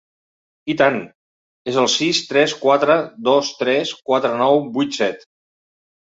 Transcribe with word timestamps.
I 0.73 0.75
tant, 0.77 0.95
és 1.73 1.77
el 1.81 1.89
sis 1.97 2.21
tres 2.31 2.55
quatre 2.63 2.97
dos 3.29 3.53
tres 3.61 3.93
quatre 4.09 4.35
nou 4.43 4.65
vuit 4.81 4.99
set. 5.03 5.31